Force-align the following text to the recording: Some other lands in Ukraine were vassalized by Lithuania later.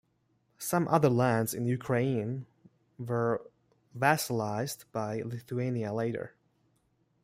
Some 0.57 0.87
other 0.87 1.11
lands 1.11 1.53
in 1.53 1.67
Ukraine 1.67 2.47
were 2.97 3.47
vassalized 3.95 4.85
by 4.91 5.21
Lithuania 5.21 5.93
later. 5.93 6.33